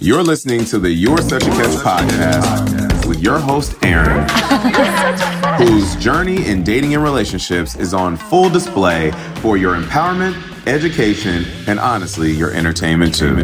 You're 0.00 0.22
listening 0.22 0.64
to 0.66 0.78
the 0.78 0.90
You're 0.90 1.18
Such 1.18 1.44
a 1.44 1.50
Catch 1.50 1.76
podcast 1.82 3.06
with 3.06 3.20
your 3.20 3.38
host, 3.38 3.74
Erin, 3.82 4.28
whose 5.58 5.96
journey 5.96 6.46
in 6.46 6.62
dating 6.62 6.94
and 6.94 7.02
relationships 7.02 7.76
is 7.76 7.94
on 7.94 8.16
full 8.16 8.50
display 8.50 9.12
for 9.36 9.56
your 9.56 9.74
empowerment, 9.76 10.36
education, 10.66 11.44
and 11.66 11.78
honestly, 11.80 12.30
your 12.32 12.50
entertainment 12.52 13.14
too. 13.14 13.34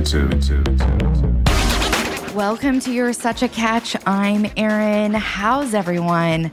Welcome 2.34 2.80
to 2.80 2.93
You're 2.93 3.12
Such 3.12 3.43
a 3.43 3.48
Catch. 3.48 3.96
I'm 4.07 4.46
Erin. 4.57 5.14
How's 5.14 5.75
everyone? 5.75 6.51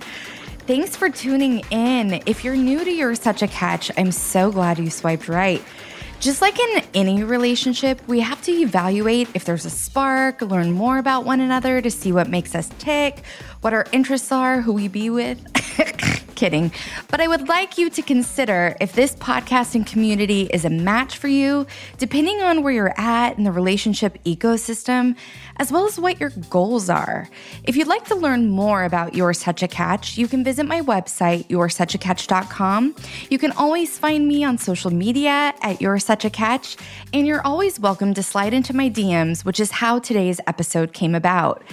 Thanks 0.67 0.95
for 0.95 1.09
tuning 1.09 1.59
in. 1.71 2.21
If 2.25 2.43
you're 2.43 2.55
new 2.55 2.83
to 2.83 2.91
You're 2.91 3.15
Such 3.15 3.41
a 3.41 3.47
Catch, 3.47 3.91
I'm 3.97 4.11
so 4.11 4.51
glad 4.51 4.79
you 4.79 4.89
swiped 4.89 5.27
right. 5.27 5.63
Just 6.19 6.41
like 6.41 6.59
in 6.59 6.83
any 6.95 7.23
relationship, 7.23 8.01
we 8.07 8.21
have 8.21 8.41
to 8.43 8.51
evaluate 8.51 9.29
if 9.35 9.45
there's 9.45 9.65
a 9.65 9.69
spark, 9.69 10.41
learn 10.41 10.71
more 10.71 10.97
about 10.97 11.25
one 11.25 11.39
another 11.39 11.79
to 11.79 11.91
see 11.91 12.11
what 12.11 12.27
makes 12.27 12.55
us 12.55 12.69
tick, 12.79 13.23
what 13.61 13.73
our 13.73 13.85
interests 13.91 14.31
are, 14.31 14.61
who 14.61 14.73
we 14.73 14.87
be 14.87 15.11
with. 15.11 15.39
Kidding. 16.37 16.71
But 17.09 17.19
I 17.19 17.27
would 17.27 17.47
like 17.47 17.79
you 17.79 17.89
to 17.89 18.01
consider 18.03 18.77
if 18.79 18.93
this 18.93 19.15
podcasting 19.15 19.87
community 19.87 20.43
is 20.53 20.65
a 20.65 20.69
match 20.69 21.17
for 21.17 21.27
you, 21.27 21.65
depending 21.97 22.43
on 22.43 22.61
where 22.61 22.71
you're 22.71 22.93
at 22.95 23.39
in 23.39 23.43
the 23.43 23.51
relationship 23.51 24.23
ecosystem, 24.23 25.15
as 25.57 25.71
well 25.71 25.87
as 25.87 25.99
what 25.99 26.19
your 26.19 26.29
goals 26.51 26.91
are. 26.91 27.27
If 27.63 27.75
you'd 27.75 27.87
like 27.87 28.05
to 28.05 28.15
learn 28.15 28.49
more 28.49 28.83
about 28.83 29.15
You're 29.15 29.33
Such 29.33 29.63
a 29.63 29.67
Catch, 29.67 30.15
you 30.19 30.27
can 30.27 30.43
visit 30.43 30.67
my 30.67 30.81
website, 30.81 31.47
you'resuchacatch.com. 31.47 32.95
You 33.31 33.39
can 33.39 33.51
always 33.53 33.97
find 33.97 34.27
me 34.27 34.43
on 34.43 34.59
social 34.59 34.93
media 34.93 35.55
at 35.63 35.81
You're 35.81 35.97
Such 35.97 36.23
a 36.23 36.29
Catch, 36.29 36.77
and 37.13 37.25
you're 37.25 37.41
always 37.41 37.79
welcome 37.79 38.13
to 38.13 38.21
slide 38.21 38.53
into 38.53 38.75
my 38.75 38.91
DMs, 38.91 39.43
which 39.43 39.59
is 39.59 39.71
how 39.71 39.97
today's 39.97 40.39
episode 40.45 40.93
came 40.93 41.15
about. 41.15 41.63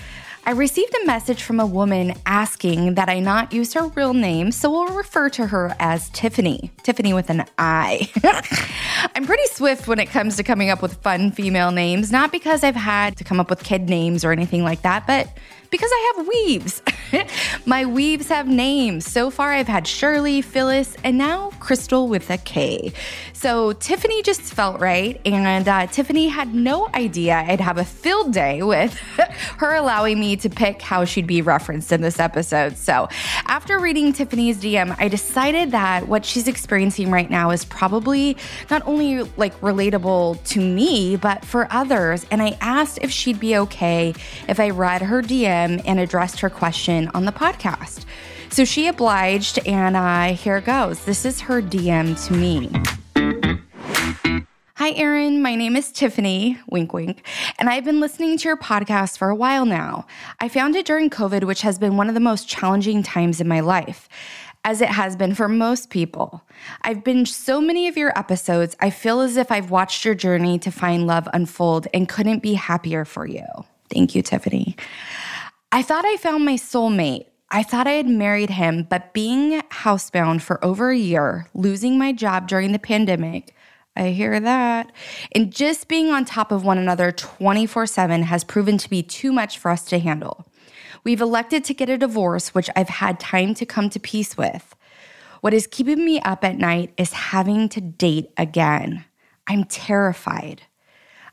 I 0.47 0.51
received 0.51 0.95
a 1.03 1.07
message 1.07 1.43
from 1.43 1.59
a 1.59 1.65
woman 1.65 2.13
asking 2.27 2.97
that 2.97 3.09
I 3.09 3.19
not 3.19 3.55
use 3.55 3.73
her 3.73 3.87
real 3.89 4.13
name, 4.13 4.53
so 4.53 4.71
we'll 4.71 4.95
refer 4.95 5.31
to 5.31 5.47
her 5.47 5.75
as 5.79 6.11
Tiffany. 6.11 6.71
Tiffany 6.83 7.15
with 7.15 7.31
an 7.31 7.47
I. 7.57 8.11
I'm 9.17 9.25
pretty 9.25 9.47
swift 9.47 9.89
when 9.89 9.99
it 9.99 10.11
comes 10.11 10.37
to 10.37 10.43
coming 10.43 10.69
up 10.69 10.83
with 10.83 11.03
fun 11.03 11.33
female 11.33 11.71
names, 11.71 12.13
not 12.13 12.31
because 12.31 12.63
I've 12.63 12.77
had 12.77 13.17
to 13.17 13.25
come 13.25 13.41
up 13.41 13.49
with 13.49 13.65
kid 13.65 13.89
names 13.89 14.23
or 14.23 14.33
anything 14.33 14.63
like 14.63 14.83
that, 14.83 15.07
but 15.07 15.29
because 15.71 15.91
I 15.91 16.13
have 16.17 16.29
weaves. 16.29 16.83
My 17.67 17.85
weaves 17.85 18.29
have 18.29 18.49
names. 18.49 19.11
So 19.11 19.31
far, 19.31 19.53
I've 19.53 19.69
had 19.69 19.87
Shirley, 19.87 20.43
Phyllis, 20.43 20.97
and 21.05 21.19
now 21.19 21.51
Crystal 21.61 22.09
with 22.09 22.31
a 22.31 22.39
K. 22.39 22.93
So 23.33 23.73
Tiffany 23.75 24.23
just 24.23 24.41
felt 24.41 24.81
right, 24.81 25.21
and 25.25 25.69
uh, 25.69 25.87
Tiffany 25.87 26.29
had 26.29 26.55
no 26.55 26.89
idea 26.95 27.45
I'd 27.47 27.61
have 27.61 27.79
a 27.79 27.85
field 27.85 28.33
day 28.33 28.63
with 28.63 28.95
her 29.59 29.75
allowing 29.75 30.19
me 30.19 30.37
to 30.37 30.49
pick 30.49 30.81
how 30.81 31.05
she'd 31.05 31.27
be 31.27 31.43
referenced 31.43 31.93
in 31.93 32.01
this 32.01 32.19
episode. 32.19 32.77
So 32.77 33.09
after 33.47 33.79
reading 33.79 34.13
Tiffany's 34.13 34.63
DM, 34.63 34.97
I 34.99 35.09
decided 35.09 35.73
that 35.73 36.09
what 36.09 36.25
she's 36.25 36.49
experiencing 36.49 37.11
right 37.11 37.29
now 37.29 37.51
is 37.51 37.65
probably 37.65 38.37
not 38.71 38.87
only 38.87 39.23
like 39.37 39.59
relatable 39.61 40.43
to 40.45 40.61
me, 40.61 41.17
but 41.17 41.45
for 41.45 41.69
others. 41.71 42.25
And 42.31 42.41
I 42.41 42.57
asked 42.61 42.99
if 43.03 43.11
she'd 43.11 43.41
be 43.41 43.57
okay 43.59 44.15
if 44.49 44.59
I 44.59 44.71
read 44.71 45.03
her 45.03 45.23
DM 45.23 45.83
and 45.85 46.01
addressed 46.01 46.41
her 46.41 46.51
question 46.51 47.04
on 47.09 47.25
the 47.25 47.33
podcast. 47.33 48.05
So 48.51 48.65
she 48.65 48.87
obliged, 48.87 49.59
and 49.67 49.97
uh, 49.97 50.35
here 50.35 50.61
goes. 50.61 51.05
This 51.05 51.25
is 51.25 51.41
her 51.43 51.61
DM 51.61 52.17
to 52.27 52.33
me. 52.35 52.71
Hi, 54.77 54.91
Erin. 54.93 55.41
My 55.41 55.55
name 55.55 55.77
is 55.77 55.91
Tiffany, 55.91 56.59
wink, 56.69 56.93
wink, 56.93 57.27
and 57.59 57.71
I've 57.71 57.85
been 57.85 58.01
listening 58.01 58.37
to 58.37 58.49
your 58.49 58.57
podcast 58.57 59.19
for 59.19 59.31
a 59.31 59.35
while 59.35 59.65
now. 59.65 60.07
I 60.41 60.49
found 60.49 60.77
it 60.77 60.85
during 60.85 61.11
COVID, 61.11 61.45
which 61.45 61.63
has 61.63 61.79
been 61.79 61.97
one 61.97 62.09
of 62.09 62.15
the 62.15 62.21
most 62.21 62.49
challenging 62.49 63.03
times 63.03 63.41
in 63.41 63.49
my 63.49 63.61
life, 63.61 64.09
as 64.65 64.81
it 64.81 64.91
has 64.91 65.17
been 65.17 65.35
for 65.35 65.49
most 65.49 65.91
people. 65.91 66.43
I've 66.83 66.99
binged 66.99 67.29
so 67.29 67.61
many 67.61 67.89
of 67.89 67.97
your 67.97 68.17
episodes, 68.19 68.77
I 68.81 68.91
feel 68.91 69.21
as 69.21 69.37
if 69.37 69.51
I've 69.51 69.71
watched 69.71 70.05
your 70.05 70.15
journey 70.15 70.59
to 70.59 70.71
find 70.71 71.07
love 71.07 71.29
unfold 71.33 71.87
and 71.95 72.09
couldn't 72.09 72.41
be 72.41 72.55
happier 72.55 73.05
for 73.05 73.27
you. 73.27 73.47
Thank 73.91 74.15
you, 74.15 74.23
Tiffany. 74.23 74.77
I 75.75 75.83
thought 75.83 76.05
I 76.05 76.17
found 76.19 76.45
my 76.45 76.55
soulmate. 76.55 77.27
I 77.51 77.65
thought 77.65 77.89
I 77.89 77.95
had 77.95 78.07
married 78.07 78.51
him, 78.51 78.87
but 78.89 79.13
being 79.13 79.61
housebound 79.73 80.41
for 80.41 80.65
over 80.65 80.91
a 80.91 80.97
year, 80.97 81.49
losing 81.53 81.99
my 81.99 82.13
job 82.13 82.47
during 82.47 82.71
the 82.71 82.79
pandemic, 82.79 83.57
I 83.97 84.11
hear 84.11 84.39
that. 84.39 84.93
And 85.33 85.53
just 85.53 85.89
being 85.89 86.11
on 86.11 86.27
top 86.27 86.53
of 86.53 86.65
one 86.65 86.79
another 86.79 87.11
24 87.11 87.89
7 87.89 88.23
has 88.23 88.45
proven 88.45 88.79
to 88.79 88.89
be 88.89 89.03
too 89.03 89.33
much 89.33 89.59
for 89.59 89.69
us 89.69 89.85
to 89.87 89.99
handle. 89.99 90.47
We've 91.03 91.21
elected 91.21 91.65
to 91.65 91.75
get 91.75 91.89
a 91.89 91.99
divorce, 91.99 92.55
which 92.55 92.71
I've 92.77 92.89
had 92.89 93.19
time 93.19 93.53
to 93.55 93.67
come 93.67 93.91
to 93.91 93.99
peace 93.99 94.37
with. 94.37 94.77
What 95.41 95.55
is 95.55 95.67
keeping 95.67 96.05
me 96.05 96.21
up 96.21 96.45
at 96.45 96.57
night 96.57 96.95
is 96.97 97.13
having 97.13 97.69
to 97.71 97.81
date 97.81 98.31
again. 98.37 99.07
I'm 99.49 99.65
terrified. 99.65 100.63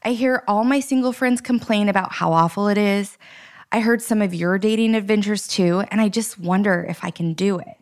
I 0.03 0.13
hear 0.13 0.43
all 0.47 0.63
my 0.63 0.79
single 0.79 1.13
friends 1.13 1.41
complain 1.41 1.87
about 1.89 2.13
how 2.13 2.33
awful 2.33 2.69
it 2.69 2.79
is. 2.79 3.19
I 3.71 3.79
heard 3.79 4.01
some 4.01 4.21
of 4.21 4.33
your 4.33 4.57
dating 4.57 4.95
adventures 4.95 5.47
too, 5.47 5.83
and 5.91 6.01
I 6.01 6.09
just 6.09 6.37
wonder 6.37 6.85
if 6.89 7.03
I 7.03 7.09
can 7.09 7.33
do 7.33 7.57
it. 7.59 7.77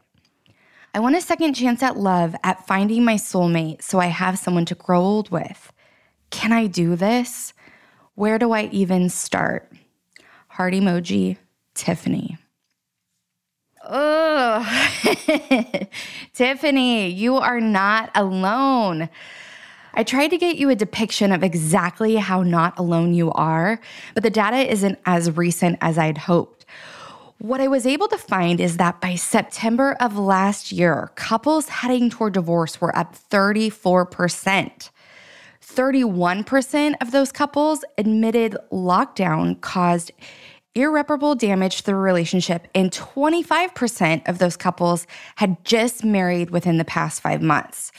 I 0.93 0.99
want 0.99 1.15
a 1.15 1.21
second 1.21 1.55
chance 1.55 1.81
at 1.81 1.97
love, 1.97 2.35
at 2.43 2.67
finding 2.67 3.03
my 3.03 3.15
soulmate, 3.15 3.81
so 3.81 3.99
I 3.99 4.07
have 4.07 4.37
someone 4.37 4.65
to 4.65 4.75
grow 4.75 4.99
old 4.99 5.31
with. 5.31 5.71
Can 6.29 6.51
I 6.51 6.67
do 6.67 6.95
this? 6.95 7.53
Where 8.15 8.37
do 8.37 8.51
I 8.51 8.65
even 8.71 9.09
start? 9.09 9.71
Heart 10.49 10.73
emoji, 10.73 11.37
Tiffany. 11.73 12.37
Oh, 13.83 14.63
Tiffany, 16.33 17.09
you 17.09 17.37
are 17.37 17.61
not 17.61 18.11
alone. 18.13 19.09
I 19.99 20.03
tried 20.03 20.29
to 20.29 20.37
get 20.37 20.55
you 20.55 20.69
a 20.69 20.75
depiction 20.75 21.33
of 21.33 21.43
exactly 21.43 22.15
how 22.15 22.41
not 22.41 22.79
alone 22.79 23.13
you 23.13 23.33
are, 23.33 23.81
but 24.13 24.23
the 24.23 24.29
data 24.29 24.59
isn't 24.71 24.97
as 25.05 25.35
recent 25.35 25.77
as 25.81 25.97
I'd 25.97 26.19
hoped. 26.19 26.65
What 27.39 27.59
I 27.59 27.67
was 27.67 27.85
able 27.85 28.07
to 28.07 28.17
find 28.17 28.61
is 28.61 28.77
that 28.77 29.01
by 29.01 29.15
September 29.15 29.97
of 29.99 30.17
last 30.17 30.71
year, 30.71 31.11
couples 31.15 31.67
heading 31.67 32.09
toward 32.09 32.31
divorce 32.31 32.79
were 32.79 32.97
up 32.97 33.13
34%. 33.13 34.89
31% 35.61 36.93
of 37.01 37.11
those 37.11 37.33
couples 37.33 37.83
admitted 37.97 38.55
lockdown 38.71 39.59
caused 39.59 40.13
irreparable 40.75 41.35
damage 41.35 41.79
to 41.79 41.83
the 41.83 41.95
relationship, 41.95 42.69
and 42.73 42.91
25% 42.91 44.29
of 44.29 44.37
those 44.37 44.55
couples 44.55 45.05
had 45.35 45.61
just 45.65 46.05
married 46.05 46.51
within 46.51 46.77
the 46.77 46.85
past 46.85 47.19
five 47.19 47.41
months. 47.41 47.91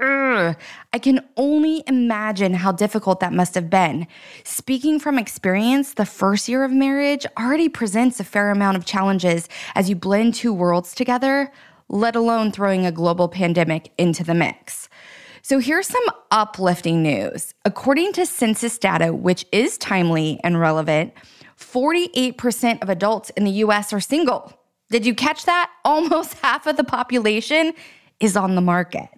I 0.00 0.98
can 1.00 1.26
only 1.36 1.82
imagine 1.86 2.54
how 2.54 2.70
difficult 2.70 3.18
that 3.20 3.32
must 3.32 3.54
have 3.56 3.68
been. 3.68 4.06
Speaking 4.44 5.00
from 5.00 5.18
experience, 5.18 5.94
the 5.94 6.06
first 6.06 6.48
year 6.48 6.62
of 6.64 6.70
marriage 6.70 7.26
already 7.36 7.68
presents 7.68 8.20
a 8.20 8.24
fair 8.24 8.50
amount 8.50 8.76
of 8.76 8.84
challenges 8.84 9.48
as 9.74 9.90
you 9.90 9.96
blend 9.96 10.34
two 10.34 10.52
worlds 10.52 10.94
together, 10.94 11.50
let 11.88 12.14
alone 12.14 12.52
throwing 12.52 12.86
a 12.86 12.92
global 12.92 13.28
pandemic 13.28 13.90
into 13.98 14.22
the 14.22 14.34
mix. 14.34 14.88
So 15.42 15.58
here's 15.58 15.88
some 15.88 16.04
uplifting 16.30 17.02
news. 17.02 17.54
According 17.64 18.12
to 18.14 18.26
census 18.26 18.78
data, 18.78 19.12
which 19.12 19.46
is 19.50 19.78
timely 19.78 20.38
and 20.44 20.60
relevant, 20.60 21.12
48% 21.58 22.82
of 22.82 22.88
adults 22.88 23.30
in 23.30 23.44
the 23.44 23.50
US 23.50 23.92
are 23.92 24.00
single. 24.00 24.52
Did 24.90 25.04
you 25.04 25.14
catch 25.14 25.44
that? 25.46 25.70
Almost 25.84 26.34
half 26.34 26.66
of 26.66 26.76
the 26.76 26.84
population 26.84 27.72
is 28.20 28.36
on 28.36 28.54
the 28.54 28.60
market. 28.60 29.08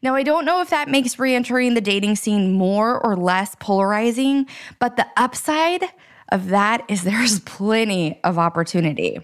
Now, 0.00 0.14
I 0.14 0.22
don't 0.22 0.44
know 0.44 0.60
if 0.60 0.70
that 0.70 0.88
makes 0.88 1.18
re 1.18 1.34
entering 1.34 1.74
the 1.74 1.80
dating 1.80 2.16
scene 2.16 2.52
more 2.52 3.04
or 3.04 3.16
less 3.16 3.56
polarizing, 3.58 4.46
but 4.78 4.96
the 4.96 5.06
upside 5.16 5.84
of 6.30 6.48
that 6.48 6.84
is 6.88 7.02
there's 7.04 7.40
plenty 7.40 8.20
of 8.24 8.38
opportunity. 8.38 9.20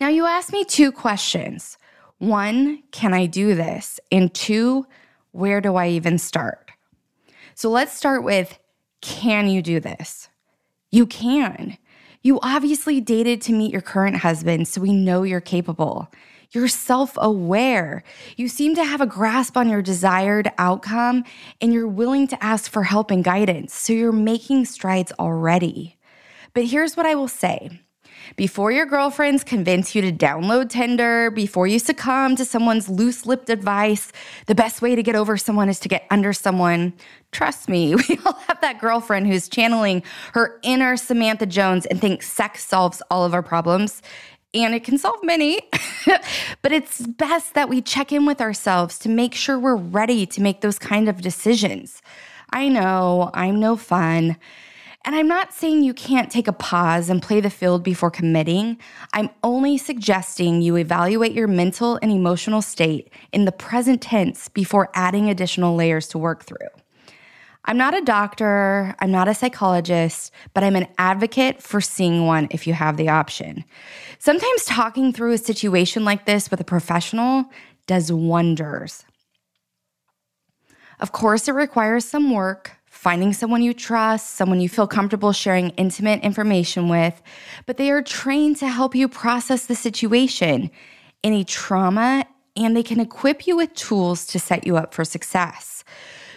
Now, 0.00 0.08
you 0.08 0.26
asked 0.26 0.52
me 0.52 0.64
two 0.64 0.92
questions 0.92 1.78
one, 2.18 2.82
can 2.90 3.12
I 3.12 3.26
do 3.26 3.54
this? 3.54 4.00
And 4.10 4.32
two, 4.32 4.86
where 5.32 5.60
do 5.60 5.76
I 5.76 5.88
even 5.88 6.18
start? 6.18 6.70
So 7.54 7.70
let's 7.70 7.92
start 7.92 8.24
with 8.24 8.58
can 9.00 9.48
you 9.48 9.60
do 9.60 9.80
this? 9.80 10.28
You 10.90 11.06
can. 11.06 11.76
You 12.22 12.40
obviously 12.42 13.02
dated 13.02 13.42
to 13.42 13.52
meet 13.52 13.70
your 13.70 13.82
current 13.82 14.16
husband, 14.16 14.66
so 14.66 14.80
we 14.80 14.94
know 14.94 15.24
you're 15.24 15.42
capable. 15.42 16.10
You're 16.54 16.68
self 16.68 17.18
aware. 17.20 18.04
You 18.36 18.46
seem 18.46 18.76
to 18.76 18.84
have 18.84 19.00
a 19.00 19.06
grasp 19.06 19.56
on 19.56 19.68
your 19.68 19.82
desired 19.82 20.52
outcome 20.56 21.24
and 21.60 21.74
you're 21.74 21.88
willing 21.88 22.28
to 22.28 22.42
ask 22.42 22.70
for 22.70 22.84
help 22.84 23.10
and 23.10 23.24
guidance. 23.24 23.74
So 23.74 23.92
you're 23.92 24.12
making 24.12 24.66
strides 24.66 25.12
already. 25.18 25.96
But 26.52 26.66
here's 26.66 26.96
what 26.96 27.06
I 27.06 27.16
will 27.16 27.26
say 27.26 27.80
Before 28.36 28.70
your 28.70 28.86
girlfriends 28.86 29.42
convince 29.42 29.96
you 29.96 30.02
to 30.02 30.12
download 30.12 30.70
Tinder, 30.70 31.32
before 31.32 31.66
you 31.66 31.80
succumb 31.80 32.36
to 32.36 32.44
someone's 32.44 32.88
loose 32.88 33.26
lipped 33.26 33.50
advice, 33.50 34.12
the 34.46 34.54
best 34.54 34.80
way 34.80 34.94
to 34.94 35.02
get 35.02 35.16
over 35.16 35.36
someone 35.36 35.68
is 35.68 35.80
to 35.80 35.88
get 35.88 36.06
under 36.08 36.32
someone. 36.32 36.92
Trust 37.32 37.68
me, 37.68 37.94
we 38.08 38.20
all 38.24 38.38
have 38.46 38.60
that 38.60 38.80
girlfriend 38.80 39.26
who's 39.26 39.48
channeling 39.48 40.04
her 40.34 40.60
inner 40.62 40.96
Samantha 40.96 41.46
Jones 41.46 41.84
and 41.86 42.00
thinks 42.00 42.30
sex 42.30 42.64
solves 42.64 43.02
all 43.10 43.24
of 43.24 43.34
our 43.34 43.42
problems. 43.42 44.02
And 44.54 44.72
it 44.72 44.84
can 44.84 44.98
solve 44.98 45.18
many, 45.24 45.60
but 46.62 46.70
it's 46.70 47.00
best 47.00 47.54
that 47.54 47.68
we 47.68 47.82
check 47.82 48.12
in 48.12 48.24
with 48.24 48.40
ourselves 48.40 49.00
to 49.00 49.08
make 49.08 49.34
sure 49.34 49.58
we're 49.58 49.74
ready 49.74 50.26
to 50.26 50.40
make 50.40 50.60
those 50.60 50.78
kind 50.78 51.08
of 51.08 51.20
decisions. 51.20 52.00
I 52.50 52.68
know 52.68 53.30
I'm 53.34 53.58
no 53.58 53.76
fun. 53.76 54.36
And 55.06 55.14
I'm 55.14 55.28
not 55.28 55.52
saying 55.52 55.82
you 55.82 55.92
can't 55.92 56.30
take 56.30 56.48
a 56.48 56.52
pause 56.52 57.10
and 57.10 57.20
play 57.20 57.40
the 57.40 57.50
field 57.50 57.82
before 57.82 58.10
committing. 58.10 58.78
I'm 59.12 59.28
only 59.42 59.76
suggesting 59.76 60.62
you 60.62 60.76
evaluate 60.76 61.32
your 61.32 61.48
mental 61.48 61.98
and 62.00 62.10
emotional 62.10 62.62
state 62.62 63.12
in 63.32 63.44
the 63.44 63.52
present 63.52 64.00
tense 64.00 64.48
before 64.48 64.88
adding 64.94 65.28
additional 65.28 65.74
layers 65.74 66.08
to 66.08 66.18
work 66.18 66.44
through. 66.44 66.68
I'm 67.66 67.76
not 67.76 67.96
a 67.96 68.02
doctor, 68.02 68.94
I'm 68.98 69.10
not 69.10 69.28
a 69.28 69.34
psychologist, 69.34 70.32
but 70.52 70.64
I'm 70.64 70.76
an 70.76 70.86
advocate 70.98 71.62
for 71.62 71.80
seeing 71.80 72.26
one 72.26 72.46
if 72.50 72.66
you 72.66 72.74
have 72.74 72.96
the 72.96 73.08
option. 73.08 73.64
Sometimes 74.24 74.64
talking 74.64 75.12
through 75.12 75.32
a 75.32 75.36
situation 75.36 76.02
like 76.02 76.24
this 76.24 76.50
with 76.50 76.58
a 76.58 76.64
professional 76.64 77.44
does 77.86 78.10
wonders. 78.10 79.04
Of 80.98 81.12
course, 81.12 81.46
it 81.46 81.52
requires 81.52 82.06
some 82.06 82.30
work, 82.30 82.72
finding 82.86 83.34
someone 83.34 83.60
you 83.60 83.74
trust, 83.74 84.30
someone 84.30 84.62
you 84.62 84.68
feel 84.70 84.86
comfortable 84.86 85.34
sharing 85.34 85.68
intimate 85.76 86.22
information 86.22 86.88
with, 86.88 87.20
but 87.66 87.76
they 87.76 87.90
are 87.90 88.00
trained 88.00 88.56
to 88.60 88.68
help 88.68 88.94
you 88.94 89.08
process 89.08 89.66
the 89.66 89.74
situation, 89.74 90.70
any 91.22 91.44
trauma, 91.44 92.24
and 92.56 92.74
they 92.74 92.82
can 92.82 93.00
equip 93.00 93.46
you 93.46 93.58
with 93.58 93.74
tools 93.74 94.24
to 94.28 94.38
set 94.38 94.66
you 94.66 94.78
up 94.78 94.94
for 94.94 95.04
success. 95.04 95.84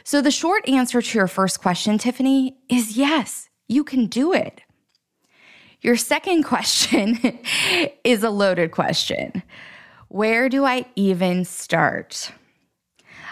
So, 0.03 0.21
the 0.21 0.29
short 0.29 0.67
answer 0.67 1.01
to 1.01 1.17
your 1.17 1.27
first 1.27 1.61
question, 1.61 1.97
Tiffany, 1.97 2.57
is 2.67 2.97
yes, 2.97 3.47
you 3.69 3.85
can 3.85 4.07
do 4.07 4.33
it. 4.33 4.61
Your 5.81 5.95
second 5.95 6.43
question 6.43 7.19
is 8.03 8.23
a 8.23 8.29
loaded 8.29 8.71
question 8.71 9.43
Where 10.07 10.49
do 10.49 10.65
I 10.65 10.85
even 10.95 11.45
start? 11.45 12.31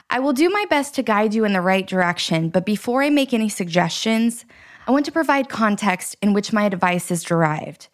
I 0.09 0.19
will 0.19 0.33
do 0.33 0.50
my 0.50 0.65
best 0.69 0.94
to 0.95 1.03
guide 1.03 1.33
you 1.33 1.45
in 1.45 1.53
the 1.53 1.62
right 1.62 1.88
direction, 1.88 2.50
but 2.50 2.65
before 2.65 3.01
I 3.01 3.09
make 3.09 3.33
any 3.33 3.50
suggestions, 3.50 4.45
I 4.88 4.92
want 4.92 5.06
to 5.06 5.12
provide 5.12 5.50
context 5.50 6.15
in 6.21 6.33
which 6.33 6.53
my 6.53 6.65
advice 6.65 7.09
is 7.09 7.24
derived. 7.24 7.88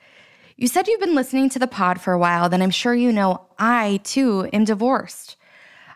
You 0.58 0.68
said 0.68 0.88
you've 0.88 1.00
been 1.00 1.16
listening 1.16 1.50
to 1.52 1.60
the 1.60 1.68
pod 1.68 2.02
for 2.02 2.12
a 2.12 2.20
while, 2.20 2.50
then 2.50 2.62
I'm 2.62 2.70
sure 2.70 2.94
you 2.94 3.14
know 3.14 3.48
I, 3.58 4.02
too, 4.04 4.50
am 4.52 4.66
divorced. 4.66 5.38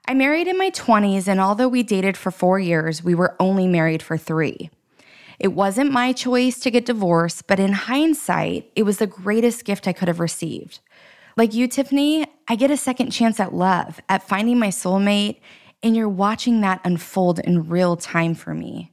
I 0.08 0.14
married 0.14 0.48
in 0.48 0.58
my 0.58 0.72
20s, 0.72 1.28
and 1.28 1.42
although 1.42 1.68
we 1.68 1.84
dated 1.84 2.16
for 2.16 2.32
four 2.32 2.60
years, 2.60 3.04
we 3.04 3.14
were 3.14 3.36
only 3.40 3.68
married 3.68 4.02
for 4.02 4.18
three. 4.18 4.70
It 5.40 5.50
wasn't 5.50 5.92
my 5.92 6.14
choice 6.14 6.60
to 6.60 6.72
get 6.72 6.86
divorced, 6.86 7.48
but 7.48 7.60
in 7.60 7.74
hindsight, 7.74 8.72
it 8.76 8.84
was 8.84 8.98
the 8.98 9.08
greatest 9.08 9.66
gift 9.66 9.88
I 9.88 9.94
could 9.94 10.08
have 10.08 10.20
received. 10.20 10.80
Like 11.38 11.54
you, 11.54 11.68
Tiffany, 11.68 12.26
I 12.48 12.56
get 12.56 12.72
a 12.72 12.78
second 12.78 13.12
chance 13.12 13.40
at 13.40 13.54
love, 13.54 14.00
at 14.08 14.28
finding 14.28 14.58
my 14.58 14.70
soulmate, 14.70 15.40
and 15.84 15.96
you're 15.96 16.08
watching 16.08 16.62
that 16.62 16.82
unfold 16.84 17.40
in 17.40 17.68
real 17.68 17.98
time 17.98 18.34
for 18.36 18.54
me. 18.54 18.92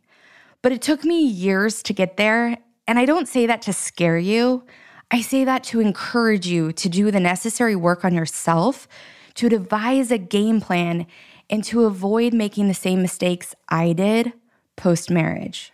But 0.60 0.72
it 0.72 0.82
took 0.82 1.04
me 1.04 1.24
years 1.24 1.82
to 1.84 1.92
get 1.92 2.16
there. 2.16 2.58
And 2.86 2.98
I 2.98 3.04
don't 3.04 3.28
say 3.28 3.46
that 3.46 3.62
to 3.62 3.72
scare 3.72 4.18
you. 4.18 4.64
I 5.10 5.20
say 5.20 5.44
that 5.44 5.64
to 5.64 5.80
encourage 5.80 6.46
you 6.46 6.72
to 6.72 6.88
do 6.88 7.10
the 7.10 7.20
necessary 7.20 7.76
work 7.76 8.04
on 8.04 8.14
yourself, 8.14 8.88
to 9.34 9.48
devise 9.48 10.10
a 10.10 10.18
game 10.18 10.60
plan, 10.60 11.06
and 11.48 11.62
to 11.64 11.84
avoid 11.84 12.32
making 12.32 12.68
the 12.68 12.74
same 12.74 13.02
mistakes 13.02 13.54
I 13.68 13.92
did 13.92 14.32
post 14.76 15.10
marriage. 15.10 15.72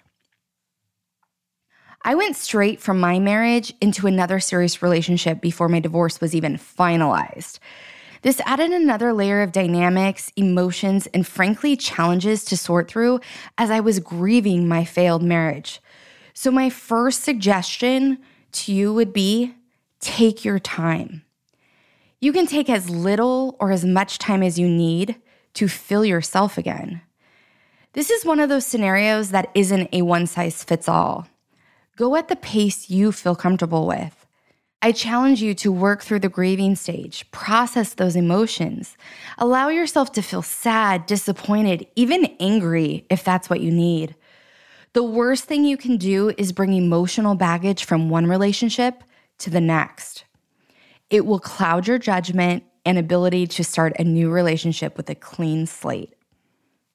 I 2.02 2.14
went 2.14 2.36
straight 2.36 2.80
from 2.80 3.00
my 3.00 3.18
marriage 3.18 3.74
into 3.80 4.06
another 4.06 4.40
serious 4.40 4.82
relationship 4.82 5.40
before 5.40 5.68
my 5.68 5.80
divorce 5.80 6.20
was 6.20 6.34
even 6.34 6.56
finalized. 6.56 7.58
This 8.22 8.40
added 8.44 8.70
another 8.70 9.12
layer 9.12 9.42
of 9.42 9.52
dynamics, 9.52 10.32
emotions, 10.36 11.06
and 11.08 11.26
frankly, 11.26 11.76
challenges 11.76 12.44
to 12.46 12.56
sort 12.56 12.88
through 12.88 13.20
as 13.56 13.70
I 13.70 13.80
was 13.80 14.00
grieving 14.00 14.66
my 14.66 14.84
failed 14.84 15.22
marriage. 15.22 15.80
So, 16.34 16.50
my 16.50 16.70
first 16.70 17.22
suggestion 17.22 18.18
to 18.52 18.72
you 18.72 18.92
would 18.92 19.12
be 19.12 19.54
take 20.00 20.44
your 20.44 20.58
time. 20.58 21.24
You 22.20 22.32
can 22.32 22.46
take 22.46 22.68
as 22.68 22.90
little 22.90 23.56
or 23.60 23.70
as 23.70 23.84
much 23.84 24.18
time 24.18 24.42
as 24.42 24.58
you 24.58 24.68
need 24.68 25.16
to 25.54 25.68
fill 25.68 26.04
yourself 26.04 26.58
again. 26.58 27.02
This 27.92 28.10
is 28.10 28.24
one 28.24 28.40
of 28.40 28.48
those 28.48 28.66
scenarios 28.66 29.30
that 29.30 29.50
isn't 29.54 29.88
a 29.92 30.02
one 30.02 30.26
size 30.26 30.64
fits 30.64 30.88
all. 30.88 31.28
Go 31.98 32.14
at 32.14 32.28
the 32.28 32.36
pace 32.36 32.88
you 32.88 33.10
feel 33.10 33.34
comfortable 33.34 33.84
with. 33.84 34.24
I 34.80 34.92
challenge 34.92 35.42
you 35.42 35.52
to 35.54 35.72
work 35.72 36.00
through 36.00 36.20
the 36.20 36.28
grieving 36.28 36.76
stage, 36.76 37.28
process 37.32 37.92
those 37.92 38.14
emotions. 38.14 38.96
Allow 39.36 39.70
yourself 39.70 40.12
to 40.12 40.22
feel 40.22 40.42
sad, 40.42 41.06
disappointed, 41.06 41.88
even 41.96 42.36
angry 42.38 43.04
if 43.10 43.24
that's 43.24 43.50
what 43.50 43.62
you 43.62 43.72
need. 43.72 44.14
The 44.92 45.02
worst 45.02 45.46
thing 45.46 45.64
you 45.64 45.76
can 45.76 45.96
do 45.96 46.32
is 46.38 46.52
bring 46.52 46.72
emotional 46.72 47.34
baggage 47.34 47.84
from 47.84 48.08
one 48.08 48.28
relationship 48.28 49.02
to 49.38 49.50
the 49.50 49.60
next. 49.60 50.22
It 51.10 51.26
will 51.26 51.40
cloud 51.40 51.88
your 51.88 51.98
judgment 51.98 52.62
and 52.84 52.96
ability 52.96 53.48
to 53.48 53.64
start 53.64 53.98
a 53.98 54.04
new 54.04 54.30
relationship 54.30 54.96
with 54.96 55.10
a 55.10 55.16
clean 55.16 55.66
slate. 55.66 56.14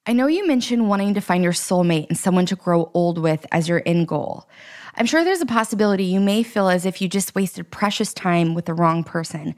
I 0.05 0.11
know 0.11 0.27
you 0.27 0.45
mentioned 0.45 0.89
wanting 0.89 1.13
to 1.13 1.21
find 1.21 1.45
your 1.45 1.53
soulmate 1.53 2.09
and 2.09 2.17
someone 2.17 2.45
to 2.47 2.57
grow 2.57 2.91
old 2.93 3.17
with 3.17 3.45
as 3.53 3.69
your 3.69 3.81
end 3.85 4.09
goal. 4.09 4.49
I'm 4.95 5.05
sure 5.05 5.23
there's 5.23 5.39
a 5.39 5.45
possibility 5.45 6.03
you 6.03 6.19
may 6.19 6.43
feel 6.43 6.67
as 6.67 6.85
if 6.85 7.01
you 7.01 7.07
just 7.07 7.35
wasted 7.35 7.71
precious 7.71 8.13
time 8.13 8.53
with 8.53 8.65
the 8.65 8.73
wrong 8.73 9.05
person. 9.05 9.55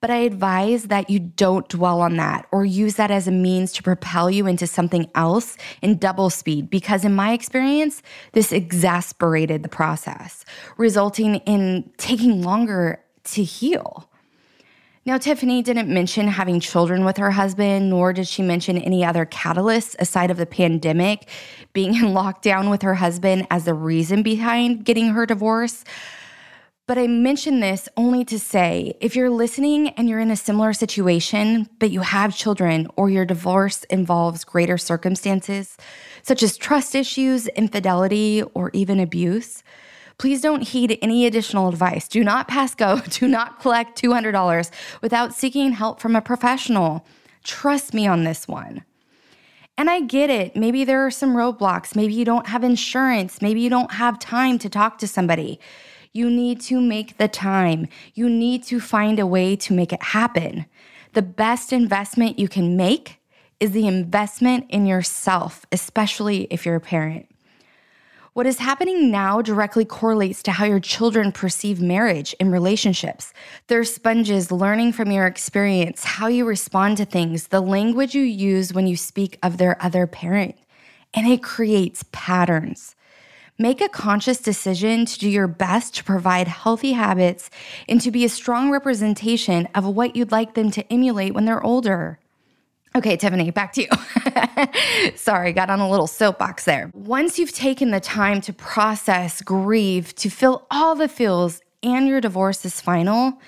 But 0.00 0.10
I 0.10 0.16
advise 0.16 0.84
that 0.84 1.10
you 1.10 1.18
don't 1.18 1.68
dwell 1.68 2.00
on 2.00 2.16
that 2.16 2.46
or 2.50 2.64
use 2.64 2.94
that 2.94 3.10
as 3.10 3.28
a 3.28 3.30
means 3.30 3.70
to 3.72 3.82
propel 3.82 4.30
you 4.30 4.46
into 4.46 4.66
something 4.66 5.10
else 5.14 5.58
in 5.82 5.98
double 5.98 6.30
speed, 6.30 6.70
because 6.70 7.04
in 7.04 7.14
my 7.14 7.34
experience, 7.34 8.02
this 8.32 8.50
exasperated 8.50 9.62
the 9.62 9.68
process, 9.68 10.46
resulting 10.78 11.36
in 11.36 11.92
taking 11.98 12.42
longer 12.42 12.98
to 13.24 13.44
heal. 13.44 14.08
Now, 15.04 15.18
Tiffany 15.18 15.62
didn't 15.62 15.88
mention 15.88 16.28
having 16.28 16.60
children 16.60 17.04
with 17.04 17.16
her 17.16 17.32
husband, 17.32 17.90
nor 17.90 18.12
did 18.12 18.28
she 18.28 18.40
mention 18.40 18.78
any 18.78 19.04
other 19.04 19.26
catalysts 19.26 19.96
aside 19.98 20.30
of 20.30 20.36
the 20.36 20.46
pandemic, 20.46 21.28
being 21.72 21.96
in 21.96 22.02
lockdown 22.14 22.70
with 22.70 22.82
her 22.82 22.94
husband 22.94 23.48
as 23.50 23.64
the 23.64 23.74
reason 23.74 24.22
behind 24.22 24.84
getting 24.84 25.08
her 25.08 25.26
divorce. 25.26 25.82
But 26.86 26.98
I 26.98 27.08
mention 27.08 27.58
this 27.58 27.88
only 27.96 28.24
to 28.26 28.38
say 28.38 28.94
if 29.00 29.16
you're 29.16 29.30
listening 29.30 29.88
and 29.90 30.08
you're 30.08 30.20
in 30.20 30.30
a 30.30 30.36
similar 30.36 30.72
situation, 30.72 31.68
but 31.80 31.90
you 31.90 32.02
have 32.02 32.36
children 32.36 32.86
or 32.94 33.10
your 33.10 33.24
divorce 33.24 33.82
involves 33.84 34.44
greater 34.44 34.78
circumstances, 34.78 35.76
such 36.22 36.44
as 36.44 36.56
trust 36.56 36.94
issues, 36.94 37.48
infidelity, 37.48 38.44
or 38.54 38.70
even 38.72 39.00
abuse, 39.00 39.64
Please 40.22 40.40
don't 40.40 40.62
heed 40.62 40.96
any 41.02 41.26
additional 41.26 41.68
advice. 41.68 42.06
Do 42.06 42.22
not 42.22 42.46
pass 42.46 42.76
go. 42.76 43.00
Do 43.10 43.26
not 43.26 43.58
collect 43.58 44.00
$200 44.00 44.70
without 45.00 45.34
seeking 45.34 45.72
help 45.72 45.98
from 45.98 46.14
a 46.14 46.22
professional. 46.22 47.04
Trust 47.42 47.92
me 47.92 48.06
on 48.06 48.22
this 48.22 48.46
one. 48.46 48.84
And 49.76 49.90
I 49.90 50.02
get 50.02 50.30
it. 50.30 50.54
Maybe 50.54 50.84
there 50.84 51.04
are 51.04 51.10
some 51.10 51.34
roadblocks. 51.34 51.96
Maybe 51.96 52.14
you 52.14 52.24
don't 52.24 52.46
have 52.46 52.62
insurance. 52.62 53.42
Maybe 53.42 53.62
you 53.62 53.68
don't 53.68 53.94
have 53.94 54.20
time 54.20 54.60
to 54.60 54.68
talk 54.68 54.96
to 54.98 55.08
somebody. 55.08 55.58
You 56.12 56.30
need 56.30 56.60
to 56.60 56.80
make 56.80 57.18
the 57.18 57.26
time. 57.26 57.88
You 58.14 58.30
need 58.30 58.62
to 58.66 58.78
find 58.78 59.18
a 59.18 59.26
way 59.26 59.56
to 59.56 59.72
make 59.72 59.92
it 59.92 60.04
happen. 60.04 60.66
The 61.14 61.22
best 61.22 61.72
investment 61.72 62.38
you 62.38 62.46
can 62.46 62.76
make 62.76 63.18
is 63.58 63.72
the 63.72 63.88
investment 63.88 64.66
in 64.68 64.86
yourself, 64.86 65.66
especially 65.72 66.42
if 66.44 66.64
you're 66.64 66.76
a 66.76 66.80
parent. 66.80 67.31
What 68.34 68.46
is 68.46 68.60
happening 68.60 69.10
now 69.10 69.42
directly 69.42 69.84
correlates 69.84 70.42
to 70.44 70.52
how 70.52 70.64
your 70.64 70.80
children 70.80 71.32
perceive 71.32 71.82
marriage 71.82 72.34
and 72.40 72.50
relationships. 72.50 73.34
They're 73.66 73.84
sponges 73.84 74.50
learning 74.50 74.92
from 74.92 75.10
your 75.10 75.26
experience, 75.26 76.02
how 76.02 76.28
you 76.28 76.46
respond 76.46 76.96
to 76.96 77.04
things, 77.04 77.48
the 77.48 77.60
language 77.60 78.14
you 78.14 78.22
use 78.22 78.72
when 78.72 78.86
you 78.86 78.96
speak 78.96 79.38
of 79.42 79.58
their 79.58 79.76
other 79.84 80.06
parent, 80.06 80.56
and 81.12 81.26
it 81.30 81.42
creates 81.42 82.06
patterns. 82.10 82.96
Make 83.58 83.82
a 83.82 83.88
conscious 83.90 84.38
decision 84.40 85.04
to 85.04 85.18
do 85.18 85.28
your 85.28 85.46
best 85.46 85.94
to 85.96 86.04
provide 86.04 86.48
healthy 86.48 86.92
habits 86.92 87.50
and 87.86 88.00
to 88.00 88.10
be 88.10 88.24
a 88.24 88.30
strong 88.30 88.70
representation 88.70 89.68
of 89.74 89.84
what 89.84 90.16
you'd 90.16 90.32
like 90.32 90.54
them 90.54 90.70
to 90.70 90.90
emulate 90.90 91.34
when 91.34 91.44
they're 91.44 91.62
older. 91.62 92.18
Okay, 92.94 93.16
Tiffany, 93.16 93.50
back 93.50 93.72
to 93.74 93.82
you. 93.82 95.12
Sorry, 95.16 95.52
got 95.54 95.70
on 95.70 95.80
a 95.80 95.88
little 95.88 96.06
soapbox 96.06 96.64
there. 96.66 96.90
Once 96.92 97.38
you've 97.38 97.52
taken 97.52 97.90
the 97.90 98.00
time 98.00 98.42
to 98.42 98.52
process, 98.52 99.40
grieve, 99.40 100.14
to 100.16 100.28
feel 100.28 100.66
all 100.70 100.94
the 100.94 101.08
feels, 101.08 101.62
and 101.82 102.06
your 102.06 102.20
divorce 102.20 102.64
is 102.66 102.80
final, 102.80 103.40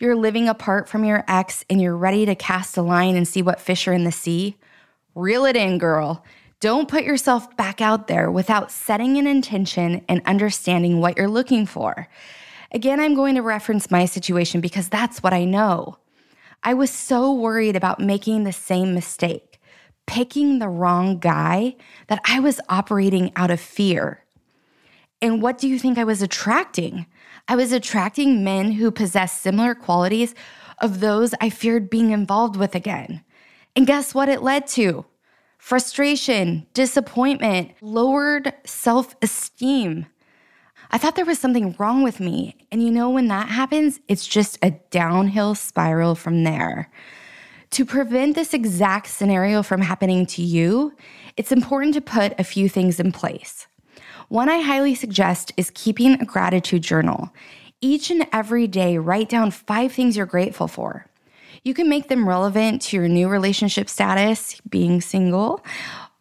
you're 0.00 0.16
living 0.16 0.48
apart 0.48 0.88
from 0.88 1.04
your 1.04 1.24
ex 1.28 1.64
and 1.70 1.80
you're 1.80 1.96
ready 1.96 2.26
to 2.26 2.34
cast 2.34 2.76
a 2.76 2.82
line 2.82 3.16
and 3.16 3.26
see 3.26 3.40
what 3.40 3.60
fish 3.60 3.86
are 3.86 3.92
in 3.92 4.04
the 4.04 4.12
sea, 4.12 4.56
reel 5.14 5.44
it 5.44 5.56
in, 5.56 5.78
girl. 5.78 6.24
Don't 6.60 6.88
put 6.88 7.04
yourself 7.04 7.56
back 7.56 7.80
out 7.80 8.08
there 8.08 8.30
without 8.30 8.72
setting 8.72 9.16
an 9.16 9.28
intention 9.28 10.04
and 10.08 10.22
understanding 10.26 11.00
what 11.00 11.16
you're 11.16 11.28
looking 11.28 11.66
for. 11.66 12.08
Again, 12.72 12.98
I'm 12.98 13.14
going 13.14 13.36
to 13.36 13.42
reference 13.42 13.90
my 13.90 14.06
situation 14.06 14.60
because 14.60 14.88
that's 14.88 15.22
what 15.22 15.32
I 15.32 15.44
know. 15.44 15.98
I 16.62 16.74
was 16.74 16.90
so 16.90 17.32
worried 17.32 17.76
about 17.76 18.00
making 18.00 18.44
the 18.44 18.52
same 18.52 18.94
mistake, 18.94 19.60
picking 20.06 20.58
the 20.58 20.68
wrong 20.68 21.18
guy, 21.18 21.76
that 22.08 22.20
I 22.24 22.40
was 22.40 22.60
operating 22.68 23.32
out 23.36 23.50
of 23.50 23.60
fear. 23.60 24.24
And 25.20 25.42
what 25.42 25.58
do 25.58 25.68
you 25.68 25.78
think 25.78 25.98
I 25.98 26.04
was 26.04 26.22
attracting? 26.22 27.06
I 27.48 27.56
was 27.56 27.72
attracting 27.72 28.44
men 28.44 28.72
who 28.72 28.90
possessed 28.90 29.42
similar 29.42 29.74
qualities 29.74 30.34
of 30.80 31.00
those 31.00 31.34
I 31.40 31.50
feared 31.50 31.90
being 31.90 32.10
involved 32.10 32.56
with 32.56 32.74
again. 32.74 33.24
And 33.74 33.86
guess 33.86 34.14
what 34.14 34.28
it 34.28 34.42
led 34.42 34.66
to? 34.68 35.06
Frustration, 35.58 36.66
disappointment, 36.72 37.72
lowered 37.80 38.52
self 38.64 39.16
esteem. 39.22 40.06
I 40.90 40.98
thought 40.98 41.16
there 41.16 41.24
was 41.24 41.38
something 41.38 41.74
wrong 41.78 42.02
with 42.02 42.20
me. 42.20 42.56
And 42.72 42.82
you 42.82 42.90
know, 42.90 43.10
when 43.10 43.28
that 43.28 43.48
happens, 43.48 44.00
it's 44.08 44.26
just 44.26 44.58
a 44.62 44.70
downhill 44.90 45.54
spiral 45.54 46.14
from 46.14 46.44
there. 46.44 46.90
To 47.72 47.84
prevent 47.84 48.34
this 48.34 48.54
exact 48.54 49.08
scenario 49.08 49.62
from 49.62 49.82
happening 49.82 50.24
to 50.26 50.42
you, 50.42 50.94
it's 51.36 51.52
important 51.52 51.94
to 51.94 52.00
put 52.00 52.38
a 52.38 52.44
few 52.44 52.68
things 52.68 52.98
in 52.98 53.12
place. 53.12 53.66
One 54.28 54.48
I 54.48 54.60
highly 54.60 54.94
suggest 54.94 55.52
is 55.56 55.70
keeping 55.74 56.14
a 56.14 56.24
gratitude 56.24 56.82
journal. 56.82 57.30
Each 57.80 58.10
and 58.10 58.26
every 58.32 58.66
day, 58.66 58.98
write 58.98 59.28
down 59.28 59.50
five 59.50 59.92
things 59.92 60.16
you're 60.16 60.26
grateful 60.26 60.68
for. 60.68 61.06
You 61.62 61.74
can 61.74 61.88
make 61.88 62.08
them 62.08 62.28
relevant 62.28 62.82
to 62.82 62.96
your 62.96 63.08
new 63.08 63.28
relationship 63.28 63.88
status, 63.88 64.60
being 64.68 65.00
single, 65.00 65.64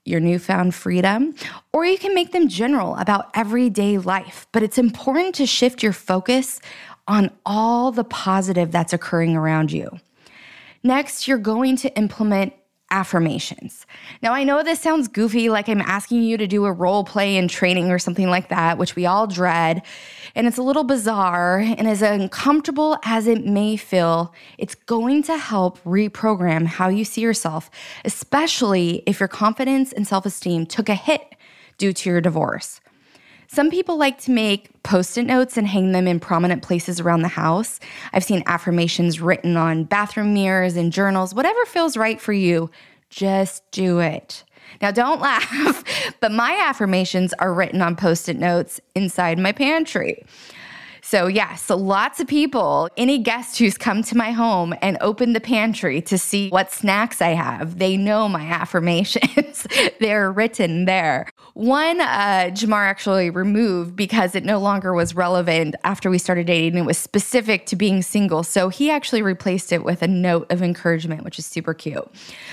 your 0.08 0.20
newfound 0.20 0.74
freedom, 0.74 1.36
or 1.74 1.86
you 1.86 1.98
can 1.98 2.16
make 2.16 2.32
them 2.32 2.48
general 2.48 2.96
about 2.96 3.30
everyday 3.34 3.98
life. 3.98 4.48
But 4.52 4.64
it's 4.64 4.78
important 4.78 5.36
to 5.36 5.46
shift 5.46 5.84
your 5.84 5.94
focus 5.94 6.60
on 7.08 7.32
all 7.46 7.92
the 7.92 8.04
positive 8.04 8.72
that's 8.72 8.94
occurring 8.94 9.36
around 9.36 9.72
you. 9.72 10.00
Next, 10.84 11.28
you're 11.28 11.38
going 11.38 11.76
to 11.78 11.96
implement 11.98 12.54
affirmations. 12.90 13.86
Now, 14.22 14.34
I 14.34 14.44
know 14.44 14.64
this 14.64 14.80
sounds 14.80 15.08
goofy, 15.08 15.50
like 15.50 15.68
I'm 15.68 15.82
asking 15.82 16.24
you 16.24 16.38
to 16.38 16.48
do 16.48 16.66
a 16.66 16.72
role 16.72 17.04
play 17.04 17.36
in 17.36 17.48
training 17.48 17.92
or 17.92 18.00
something 18.00 18.30
like 18.30 18.50
that, 18.50 18.78
which 18.78 18.96
we 18.96 19.06
all 19.06 19.28
dread. 19.28 19.82
And 20.36 20.48
it's 20.48 20.58
a 20.58 20.64
little 20.64 20.84
bizarre. 20.84 21.60
And 21.60 21.88
as 21.88 22.02
uncomfortable 22.02 22.98
as 23.04 23.28
it 23.28 23.46
may 23.46 23.76
feel, 23.76 24.34
it's 24.58 24.76
going 24.76 25.24
to 25.24 25.38
help 25.38 25.82
reprogram 25.84 26.66
how 26.66 26.88
you 26.90 27.04
see 27.04 27.22
yourself, 27.22 27.70
especially 28.06 29.04
if 29.06 29.20
your 29.20 29.30
confidence 29.30 29.92
and 29.92 30.08
self 30.08 30.26
esteem 30.26 30.66
took 30.66 30.90
a 30.90 30.96
hit 30.96 31.36
due 31.78 31.94
to 31.94 32.10
your 32.10 32.22
divorce. 32.22 32.80
Some 33.48 33.72
people 33.72 33.98
like 33.98 34.20
to 34.22 34.32
make 34.32 34.84
post 34.84 35.18
it 35.18 35.24
notes 35.24 35.58
and 35.58 35.68
hang 35.68 35.94
them 35.94 36.08
in 36.08 36.20
prominent 36.20 36.62
places 36.62 37.00
around 37.00 37.22
the 37.22 37.30
house. 37.30 37.80
I've 38.14 38.24
seen 38.24 38.44
affirmations 38.46 39.22
written 39.22 39.56
on 39.56 39.86
bathroom 39.86 40.34
mirrors 40.34 40.76
and 40.76 40.92
journals. 40.92 41.34
Whatever 41.34 41.66
feels 41.66 41.96
right 41.96 42.20
for 42.20 42.34
you, 42.34 42.70
just 43.10 43.70
do 43.72 44.00
it. 44.00 44.44
Now, 44.82 44.92
don't 44.92 45.22
laugh, 45.22 45.84
but 46.20 46.32
my 46.32 46.62
affirmations 46.68 47.34
are 47.40 47.54
written 47.54 47.82
on 47.82 47.96
post 47.96 48.28
it 48.28 48.38
notes 48.38 48.82
inside 48.96 49.40
my 49.40 49.54
pantry. 49.54 50.26
So, 51.10 51.28
yes, 51.28 51.62
so 51.62 51.78
lots 51.78 52.20
of 52.20 52.28
people, 52.28 52.90
any 52.98 53.18
guest 53.18 53.60
who's 53.60 53.78
come 53.78 54.04
to 54.04 54.18
my 54.18 54.32
home 54.32 54.76
and 54.82 54.98
opened 55.00 55.38
the 55.38 55.40
pantry 55.40 56.02
to 56.02 56.18
see 56.18 56.50
what 56.50 56.70
snacks 56.70 57.22
I 57.22 57.30
have, 57.30 57.80
they 57.80 57.96
know 57.96 58.28
my 58.28 58.42
affirmations. 58.46 59.66
They're 60.02 60.30
written 60.30 60.84
there. 60.84 61.30
One 61.54 62.02
uh, 62.02 62.52
Jamar 62.52 62.86
actually 62.86 63.30
removed 63.30 63.96
because 63.96 64.36
it 64.36 64.44
no 64.44 64.60
longer 64.60 64.94
was 64.94 65.16
relevant 65.16 65.76
after 65.86 66.10
we 66.10 66.18
started 66.18 66.46
dating. 66.46 66.78
It 66.78 66.86
was 66.86 66.98
specific 66.98 67.68
to 67.68 67.78
being 67.78 68.02
single. 68.02 68.44
So 68.44 68.68
he 68.68 68.92
actually 68.92 69.22
replaced 69.22 69.72
it 69.72 69.86
with 69.86 70.02
a 70.02 70.10
note 70.10 70.52
of 70.52 70.62
encouragement, 70.62 71.24
which 71.24 71.40
is 71.40 71.46
super 71.46 71.74
cute. 71.74 72.06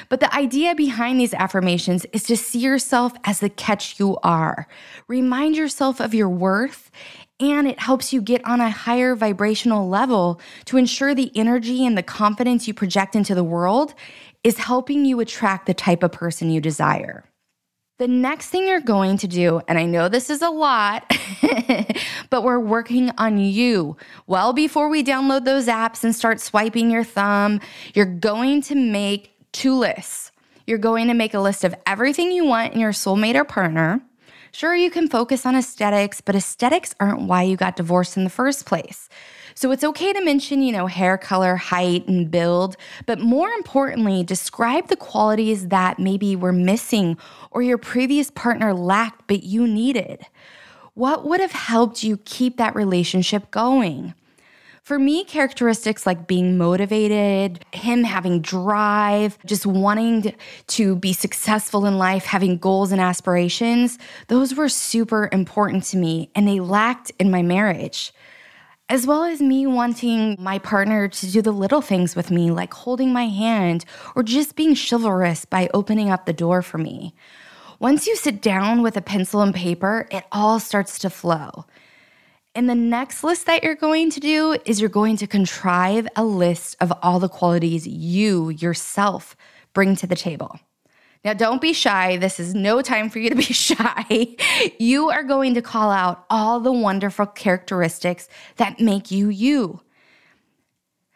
But 0.08 0.20
the 0.20 0.32
idea 0.32 0.76
behind 0.76 1.18
these 1.18 1.34
affirmations 1.34 2.04
is 2.12 2.22
to 2.22 2.36
see 2.36 2.60
yourself 2.60 3.14
as 3.24 3.40
the 3.40 3.50
catch 3.50 3.98
you 3.98 4.16
are. 4.22 4.68
Remind 5.08 5.56
yourself 5.56 5.98
of 5.98 6.14
your 6.14 6.28
worth 6.28 6.92
and 7.40 7.66
it 7.66 7.80
helps 7.80 8.12
you 8.12 8.22
get 8.22 8.44
on 8.44 8.60
a 8.60 8.70
higher 8.70 9.14
vibrational 9.14 9.88
level 9.88 10.40
to 10.66 10.76
ensure 10.76 11.14
the 11.14 11.32
energy 11.34 11.84
and 11.84 11.98
the 11.98 12.02
confidence 12.02 12.68
you 12.68 12.74
project 12.74 13.16
into 13.16 13.34
the 13.34 13.44
world 13.44 13.94
is 14.44 14.58
helping 14.58 15.04
you 15.04 15.20
attract 15.20 15.66
the 15.66 15.74
type 15.74 16.02
of 16.02 16.12
person 16.12 16.50
you 16.50 16.60
desire. 16.60 17.24
The 17.98 18.08
next 18.08 18.48
thing 18.48 18.66
you're 18.66 18.80
going 18.80 19.18
to 19.18 19.28
do, 19.28 19.60
and 19.68 19.78
I 19.78 19.86
know 19.86 20.08
this 20.08 20.28
is 20.28 20.42
a 20.42 20.50
lot, 20.50 21.08
but 22.30 22.42
we're 22.42 22.58
working 22.58 23.10
on 23.18 23.38
you. 23.38 23.96
Well, 24.26 24.52
before 24.52 24.88
we 24.88 25.04
download 25.04 25.44
those 25.44 25.68
apps 25.68 26.02
and 26.02 26.14
start 26.14 26.40
swiping 26.40 26.90
your 26.90 27.04
thumb, 27.04 27.60
you're 27.94 28.04
going 28.04 28.62
to 28.62 28.74
make 28.74 29.32
two 29.52 29.76
lists. 29.76 30.32
You're 30.66 30.78
going 30.78 31.06
to 31.06 31.14
make 31.14 31.34
a 31.34 31.40
list 31.40 31.62
of 31.62 31.74
everything 31.86 32.32
you 32.32 32.44
want 32.44 32.74
in 32.74 32.80
your 32.80 32.92
soulmate 32.92 33.36
or 33.36 33.44
partner. 33.44 34.00
Sure, 34.54 34.76
you 34.76 34.88
can 34.88 35.08
focus 35.08 35.44
on 35.44 35.56
aesthetics, 35.56 36.20
but 36.20 36.36
aesthetics 36.36 36.94
aren't 37.00 37.22
why 37.22 37.42
you 37.42 37.56
got 37.56 37.74
divorced 37.74 38.16
in 38.16 38.22
the 38.22 38.30
first 38.30 38.66
place. 38.66 39.08
So 39.56 39.72
it's 39.72 39.82
okay 39.82 40.12
to 40.12 40.24
mention, 40.24 40.62
you 40.62 40.70
know, 40.70 40.86
hair 40.86 41.18
color, 41.18 41.56
height, 41.56 42.06
and 42.06 42.30
build, 42.30 42.76
but 43.04 43.18
more 43.18 43.48
importantly, 43.48 44.22
describe 44.22 44.86
the 44.86 44.96
qualities 44.96 45.66
that 45.70 45.98
maybe 45.98 46.36
were 46.36 46.52
missing 46.52 47.18
or 47.50 47.62
your 47.62 47.78
previous 47.78 48.30
partner 48.30 48.72
lacked 48.72 49.26
but 49.26 49.42
you 49.42 49.66
needed. 49.66 50.24
What 50.94 51.26
would 51.26 51.40
have 51.40 51.50
helped 51.50 52.04
you 52.04 52.18
keep 52.18 52.56
that 52.58 52.76
relationship 52.76 53.50
going? 53.50 54.14
For 54.84 54.98
me, 54.98 55.24
characteristics 55.24 56.04
like 56.04 56.26
being 56.26 56.58
motivated, 56.58 57.64
him 57.72 58.04
having 58.04 58.42
drive, 58.42 59.38
just 59.46 59.64
wanting 59.64 60.34
to 60.66 60.96
be 60.96 61.14
successful 61.14 61.86
in 61.86 61.96
life, 61.96 62.26
having 62.26 62.58
goals 62.58 62.92
and 62.92 63.00
aspirations, 63.00 63.98
those 64.28 64.54
were 64.54 64.68
super 64.68 65.30
important 65.32 65.84
to 65.84 65.96
me 65.96 66.28
and 66.34 66.46
they 66.46 66.60
lacked 66.60 67.12
in 67.18 67.30
my 67.30 67.40
marriage. 67.40 68.12
As 68.90 69.06
well 69.06 69.24
as 69.24 69.40
me 69.40 69.66
wanting 69.66 70.36
my 70.38 70.58
partner 70.58 71.08
to 71.08 71.32
do 71.32 71.40
the 71.40 71.50
little 71.50 71.80
things 71.80 72.14
with 72.14 72.30
me, 72.30 72.50
like 72.50 72.74
holding 72.74 73.10
my 73.10 73.24
hand 73.24 73.86
or 74.14 74.22
just 74.22 74.54
being 74.54 74.76
chivalrous 74.76 75.46
by 75.46 75.70
opening 75.72 76.10
up 76.10 76.26
the 76.26 76.34
door 76.34 76.60
for 76.60 76.76
me. 76.76 77.14
Once 77.78 78.06
you 78.06 78.16
sit 78.16 78.42
down 78.42 78.82
with 78.82 78.98
a 78.98 79.02
pencil 79.02 79.40
and 79.40 79.54
paper, 79.54 80.06
it 80.10 80.24
all 80.30 80.60
starts 80.60 80.98
to 80.98 81.08
flow. 81.08 81.64
And 82.56 82.70
the 82.70 82.74
next 82.76 83.24
list 83.24 83.46
that 83.46 83.64
you're 83.64 83.74
going 83.74 84.10
to 84.10 84.20
do 84.20 84.56
is 84.64 84.80
you're 84.80 84.88
going 84.88 85.16
to 85.16 85.26
contrive 85.26 86.06
a 86.14 86.24
list 86.24 86.76
of 86.80 86.92
all 87.02 87.18
the 87.18 87.28
qualities 87.28 87.84
you 87.86 88.50
yourself 88.50 89.36
bring 89.72 89.96
to 89.96 90.06
the 90.06 90.14
table. 90.14 90.60
Now, 91.24 91.32
don't 91.32 91.60
be 91.60 91.72
shy. 91.72 92.16
This 92.16 92.38
is 92.38 92.54
no 92.54 92.80
time 92.80 93.10
for 93.10 93.18
you 93.18 93.30
to 93.30 93.34
be 93.34 93.42
shy. 93.42 94.36
you 94.78 95.10
are 95.10 95.24
going 95.24 95.54
to 95.54 95.62
call 95.62 95.90
out 95.90 96.26
all 96.30 96.60
the 96.60 96.72
wonderful 96.72 97.26
characteristics 97.26 98.28
that 98.56 98.78
make 98.78 99.10
you 99.10 99.30
you. 99.30 99.80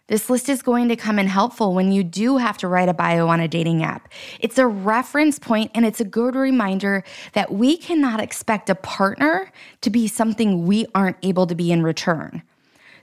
This 0.09 0.31
list 0.31 0.49
is 0.49 0.63
going 0.63 0.89
to 0.89 0.97
come 0.97 1.19
in 1.19 1.27
helpful 1.27 1.75
when 1.75 1.93
you 1.93 2.03
do 2.03 2.39
have 2.39 2.57
to 2.59 2.69
write 2.69 2.89
a 2.89 2.95
bio 2.95 3.29
on 3.29 3.41
a 3.41 3.49
dating 3.49 3.83
app. 3.83 4.09
It's 4.41 4.57
a 4.57 4.67
reference 4.67 5.39
point 5.39 5.71
and 5.75 5.85
it's 5.85 6.01
a 6.01 6.05
good 6.05 6.35
reminder 6.35 7.05
that 7.35 7.53
we 7.53 7.77
cannot 7.77 8.19
expect 8.19 8.71
a 8.71 8.75
partner 8.75 9.53
to 9.83 9.91
be 9.91 10.09
something 10.09 10.67
we 10.67 10.87
aren't 10.95 11.19
able 11.23 11.47
to 11.47 11.55
be 11.55 11.71
in 11.71 11.83
return. 11.83 12.43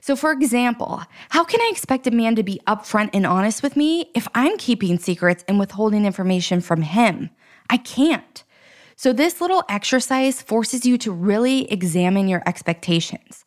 So, 0.00 0.16
for 0.16 0.32
example, 0.32 1.02
how 1.30 1.44
can 1.44 1.60
I 1.60 1.68
expect 1.72 2.08
a 2.08 2.10
man 2.10 2.34
to 2.36 2.42
be 2.42 2.60
upfront 2.66 3.10
and 3.12 3.24
honest 3.24 3.62
with 3.62 3.76
me 3.76 4.10
if 4.14 4.26
I'm 4.34 4.58
keeping 4.58 4.98
secrets 4.98 5.44
and 5.46 5.60
withholding 5.60 6.06
information 6.06 6.60
from 6.60 6.82
him? 6.82 7.30
I 7.70 7.76
can't. 7.76 8.42
So, 8.96 9.12
this 9.12 9.40
little 9.40 9.64
exercise 9.68 10.42
forces 10.42 10.86
you 10.86 10.98
to 10.98 11.12
really 11.12 11.70
examine 11.70 12.28
your 12.28 12.42
expectations. 12.46 13.44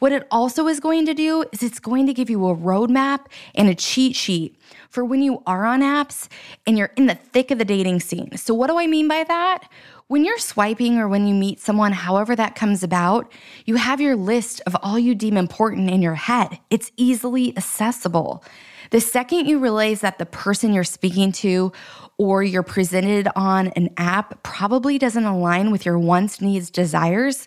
What 0.00 0.12
it 0.12 0.26
also 0.30 0.66
is 0.66 0.80
going 0.80 1.06
to 1.06 1.14
do 1.14 1.44
is 1.52 1.62
it's 1.62 1.78
going 1.78 2.06
to 2.06 2.14
give 2.14 2.28
you 2.28 2.48
a 2.48 2.56
roadmap 2.56 3.26
and 3.54 3.68
a 3.68 3.74
cheat 3.74 4.16
sheet 4.16 4.56
for 4.88 5.04
when 5.04 5.22
you 5.22 5.42
are 5.46 5.66
on 5.66 5.82
apps 5.82 6.26
and 6.66 6.76
you're 6.76 6.92
in 6.96 7.06
the 7.06 7.14
thick 7.14 7.50
of 7.50 7.58
the 7.58 7.64
dating 7.64 8.00
scene. 8.00 8.36
So, 8.36 8.54
what 8.54 8.68
do 8.68 8.78
I 8.78 8.86
mean 8.86 9.08
by 9.08 9.24
that? 9.24 9.68
When 10.08 10.24
you're 10.24 10.38
swiping 10.38 10.98
or 10.98 11.06
when 11.06 11.26
you 11.26 11.34
meet 11.34 11.60
someone, 11.60 11.92
however 11.92 12.34
that 12.34 12.56
comes 12.56 12.82
about, 12.82 13.30
you 13.66 13.76
have 13.76 14.00
your 14.00 14.16
list 14.16 14.60
of 14.66 14.74
all 14.82 14.98
you 14.98 15.14
deem 15.14 15.36
important 15.36 15.90
in 15.90 16.02
your 16.02 16.16
head. 16.16 16.58
It's 16.70 16.90
easily 16.96 17.56
accessible. 17.56 18.42
The 18.90 19.00
second 19.00 19.46
you 19.46 19.58
realize 19.58 20.00
that 20.00 20.18
the 20.18 20.26
person 20.26 20.72
you're 20.72 20.82
speaking 20.82 21.30
to 21.32 21.72
or 22.16 22.42
you're 22.42 22.62
presented 22.62 23.28
on 23.36 23.68
an 23.68 23.90
app 23.98 24.42
probably 24.42 24.98
doesn't 24.98 25.24
align 25.24 25.70
with 25.70 25.86
your 25.86 25.98
wants, 25.98 26.40
needs, 26.40 26.70
desires, 26.70 27.46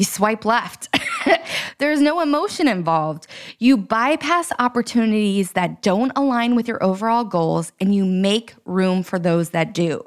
you 0.00 0.04
swipe 0.04 0.46
left. 0.46 0.88
There's 1.78 2.00
no 2.00 2.20
emotion 2.20 2.66
involved. 2.66 3.26
You 3.58 3.76
bypass 3.76 4.50
opportunities 4.58 5.52
that 5.52 5.82
don't 5.82 6.10
align 6.16 6.56
with 6.56 6.66
your 6.66 6.82
overall 6.82 7.22
goals 7.22 7.70
and 7.78 7.94
you 7.94 8.06
make 8.06 8.54
room 8.64 9.02
for 9.02 9.18
those 9.18 9.50
that 9.50 9.74
do. 9.74 10.02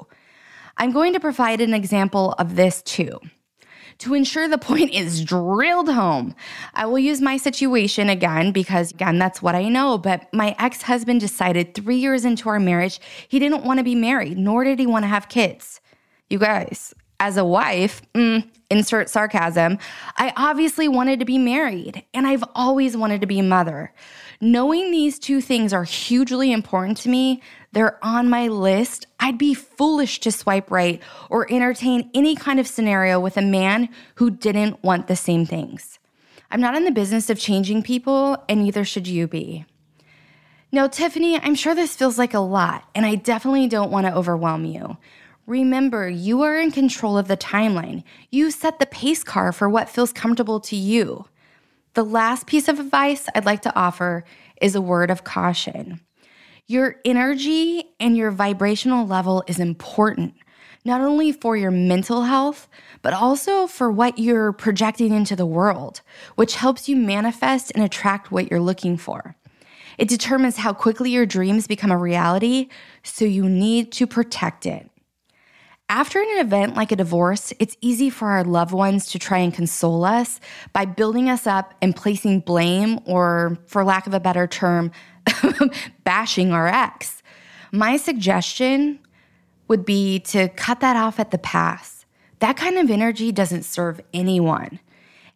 I'm 0.78 0.90
going 0.90 1.12
to 1.12 1.20
provide 1.20 1.60
an 1.60 1.72
example 1.72 2.32
of 2.40 2.56
this 2.56 2.82
too. 2.82 3.20
To 3.98 4.14
ensure 4.14 4.48
the 4.48 4.58
point 4.58 4.92
is 4.92 5.24
drilled 5.24 5.88
home, 5.88 6.34
I 6.74 6.86
will 6.86 6.98
use 6.98 7.20
my 7.20 7.36
situation 7.36 8.08
again 8.08 8.50
because, 8.50 8.90
again, 8.90 9.20
that's 9.20 9.40
what 9.40 9.54
I 9.54 9.68
know. 9.68 9.96
But 9.96 10.26
my 10.34 10.56
ex 10.58 10.82
husband 10.82 11.20
decided 11.20 11.72
three 11.72 11.98
years 11.98 12.24
into 12.24 12.48
our 12.48 12.58
marriage, 12.58 12.98
he 13.28 13.38
didn't 13.38 13.62
want 13.62 13.78
to 13.78 13.84
be 13.84 13.94
married, 13.94 14.38
nor 14.38 14.64
did 14.64 14.80
he 14.80 14.88
want 14.88 15.04
to 15.04 15.08
have 15.08 15.28
kids. 15.28 15.80
You 16.28 16.40
guys, 16.40 16.92
as 17.20 17.36
a 17.36 17.44
wife, 17.44 18.02
mm, 18.14 18.46
insert 18.70 19.08
sarcasm, 19.08 19.78
I 20.16 20.32
obviously 20.36 20.88
wanted 20.88 21.20
to 21.20 21.24
be 21.24 21.38
married 21.38 22.04
and 22.12 22.26
I've 22.26 22.44
always 22.54 22.96
wanted 22.96 23.20
to 23.20 23.26
be 23.26 23.38
a 23.38 23.44
mother. 23.44 23.92
Knowing 24.40 24.90
these 24.90 25.18
two 25.18 25.40
things 25.40 25.72
are 25.72 25.84
hugely 25.84 26.52
important 26.52 26.98
to 26.98 27.08
me, 27.08 27.40
they're 27.72 28.04
on 28.04 28.28
my 28.28 28.48
list. 28.48 29.06
I'd 29.20 29.38
be 29.38 29.54
foolish 29.54 30.20
to 30.20 30.32
swipe 30.32 30.70
right 30.70 31.00
or 31.30 31.50
entertain 31.50 32.10
any 32.14 32.34
kind 32.36 32.60
of 32.60 32.66
scenario 32.66 33.18
with 33.20 33.36
a 33.36 33.42
man 33.42 33.88
who 34.16 34.30
didn't 34.30 34.82
want 34.82 35.06
the 35.06 35.16
same 35.16 35.46
things. 35.46 35.98
I'm 36.50 36.60
not 36.60 36.76
in 36.76 36.84
the 36.84 36.90
business 36.90 37.30
of 37.30 37.38
changing 37.38 37.82
people, 37.82 38.44
and 38.48 38.62
neither 38.62 38.84
should 38.84 39.08
you 39.08 39.26
be. 39.26 39.64
Now, 40.70 40.86
Tiffany, 40.88 41.38
I'm 41.38 41.54
sure 41.54 41.74
this 41.74 41.96
feels 41.96 42.18
like 42.18 42.34
a 42.34 42.38
lot, 42.38 42.88
and 42.94 43.06
I 43.06 43.14
definitely 43.14 43.66
don't 43.66 43.90
want 43.90 44.06
to 44.06 44.14
overwhelm 44.14 44.64
you. 44.64 44.96
Remember, 45.46 46.08
you 46.08 46.42
are 46.42 46.58
in 46.58 46.70
control 46.70 47.18
of 47.18 47.28
the 47.28 47.36
timeline. 47.36 48.02
You 48.30 48.50
set 48.50 48.78
the 48.78 48.86
pace 48.86 49.22
car 49.22 49.52
for 49.52 49.68
what 49.68 49.90
feels 49.90 50.12
comfortable 50.12 50.58
to 50.60 50.76
you. 50.76 51.26
The 51.92 52.04
last 52.04 52.46
piece 52.46 52.66
of 52.66 52.80
advice 52.80 53.26
I'd 53.34 53.44
like 53.44 53.60
to 53.62 53.76
offer 53.78 54.24
is 54.60 54.74
a 54.74 54.80
word 54.80 55.10
of 55.10 55.24
caution. 55.24 56.00
Your 56.66 56.96
energy 57.04 57.84
and 58.00 58.16
your 58.16 58.30
vibrational 58.30 59.06
level 59.06 59.44
is 59.46 59.60
important, 59.60 60.32
not 60.82 61.02
only 61.02 61.30
for 61.30 61.58
your 61.58 61.70
mental 61.70 62.22
health, 62.22 62.66
but 63.02 63.12
also 63.12 63.66
for 63.66 63.92
what 63.92 64.18
you're 64.18 64.52
projecting 64.52 65.12
into 65.12 65.36
the 65.36 65.44
world, 65.44 66.00
which 66.36 66.56
helps 66.56 66.88
you 66.88 66.96
manifest 66.96 67.70
and 67.74 67.84
attract 67.84 68.32
what 68.32 68.50
you're 68.50 68.60
looking 68.60 68.96
for. 68.96 69.36
It 69.98 70.08
determines 70.08 70.56
how 70.56 70.72
quickly 70.72 71.10
your 71.10 71.26
dreams 71.26 71.66
become 71.66 71.90
a 71.90 71.98
reality, 71.98 72.68
so 73.02 73.26
you 73.26 73.46
need 73.46 73.92
to 73.92 74.06
protect 74.06 74.64
it. 74.64 74.90
After 75.90 76.18
an 76.18 76.38
event 76.38 76.74
like 76.74 76.92
a 76.92 76.96
divorce, 76.96 77.52
it's 77.58 77.76
easy 77.82 78.08
for 78.08 78.28
our 78.28 78.42
loved 78.42 78.72
ones 78.72 79.06
to 79.08 79.18
try 79.18 79.38
and 79.38 79.52
console 79.52 80.04
us 80.04 80.40
by 80.72 80.86
building 80.86 81.28
us 81.28 81.46
up 81.46 81.74
and 81.82 81.94
placing 81.94 82.40
blame, 82.40 83.00
or 83.04 83.58
for 83.66 83.84
lack 83.84 84.06
of 84.06 84.14
a 84.14 84.20
better 84.20 84.46
term, 84.46 84.90
bashing 86.04 86.52
our 86.52 86.66
ex. 86.66 87.22
My 87.70 87.98
suggestion 87.98 88.98
would 89.68 89.84
be 89.84 90.20
to 90.20 90.48
cut 90.50 90.80
that 90.80 90.96
off 90.96 91.20
at 91.20 91.30
the 91.30 91.38
pass. 91.38 92.06
That 92.38 92.56
kind 92.56 92.78
of 92.78 92.90
energy 92.90 93.30
doesn't 93.30 93.64
serve 93.64 94.00
anyone. 94.14 94.80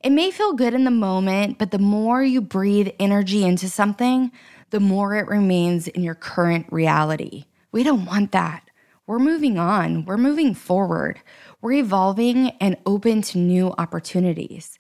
It 0.03 0.11
may 0.11 0.31
feel 0.31 0.55
good 0.55 0.73
in 0.73 0.85
the 0.85 0.91
moment, 0.91 1.59
but 1.59 1.73
the 1.73 1.79
more 1.79 2.23
you 2.23 2.41
breathe 2.41 2.89
energy 2.99 3.45
into 3.45 3.69
something, 3.69 4.33
the 4.71 4.81
more 4.81 5.15
it 5.17 5.29
remains 5.29 5.89
in 5.89 6.03
your 6.03 6.15
current 6.15 6.67
reality. 6.71 7.45
We 7.71 7.83
don't 7.83 8.07
want 8.07 8.33
that. 8.33 8.68
We're 9.09 9.19
moving 9.19 9.59
on, 9.59 10.05
we're 10.05 10.19
moving 10.19 10.53
forward, 10.53 11.23
we're 11.63 11.73
evolving 11.73 12.51
and 12.61 12.77
open 12.85 13.23
to 13.23 13.39
new 13.39 13.73
opportunities. 13.79 14.79